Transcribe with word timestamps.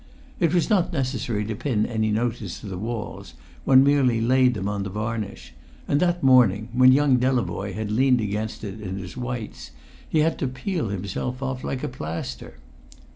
It 0.39 0.51
was 0.51 0.67
not 0.67 0.91
necessary 0.91 1.45
to 1.45 1.53
pin 1.53 1.85
any 1.85 2.09
notice 2.09 2.59
to 2.61 2.65
the 2.65 2.79
walls; 2.79 3.35
one 3.65 3.83
merely 3.83 4.19
laid 4.19 4.55
them 4.55 4.67
on 4.67 4.81
the 4.81 4.89
varnish; 4.89 5.53
and 5.87 5.99
that 5.99 6.23
morning, 6.23 6.69
when 6.73 6.91
young 6.91 7.19
Delavoye 7.19 7.75
had 7.75 7.91
leant 7.91 8.19
against 8.19 8.63
it 8.63 8.81
in 8.81 8.97
his 8.97 9.15
whites, 9.15 9.69
he 10.09 10.21
had 10.21 10.39
to 10.39 10.47
peel 10.47 10.89
himself 10.89 11.43
off 11.43 11.63
like 11.63 11.83
a 11.83 11.87
plaster. 11.87 12.55